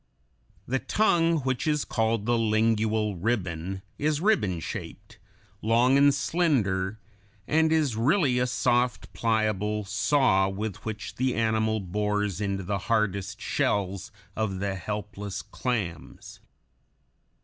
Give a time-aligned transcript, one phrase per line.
[0.67, 5.19] The tongue, which is called the lingual ribbon, is ribbon shaped,
[5.61, 6.97] long and slender,
[7.47, 13.39] and is really a soft, pliable saw with which the animal bores into the hardest
[13.39, 16.39] shells of the helpless clams.